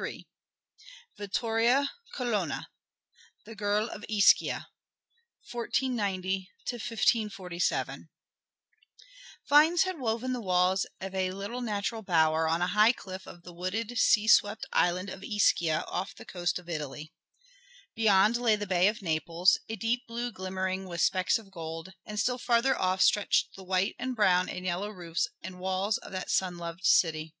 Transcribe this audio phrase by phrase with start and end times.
[0.00, 0.28] III
[1.16, 2.68] Vittoria Colonna
[3.44, 4.68] The Girl of Ischia:
[5.50, 8.08] 1490 1547
[9.48, 13.42] Vines had woven the walls of a little natural bower on a high cliff of
[13.42, 17.12] the wooded, sea swept island of Ischia off the coast of Italy.
[17.96, 22.20] Beyond lay the bay of Naples, a deep blue glimmering with specks of gold, and
[22.20, 26.30] still farther off stretched the white and brown and yellow roofs and walls of that
[26.30, 27.34] sun loved city.